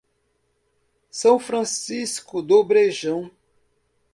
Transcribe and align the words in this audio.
São 1.11 1.37
Francisco 1.37 2.41
do 2.41 2.63
Brejão 2.63 3.29